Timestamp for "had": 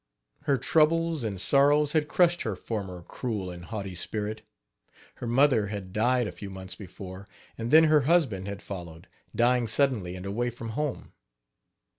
1.91-2.07, 5.67-5.93, 8.47-8.63